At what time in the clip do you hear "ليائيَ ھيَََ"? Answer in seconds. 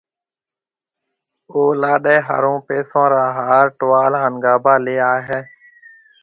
4.85-5.39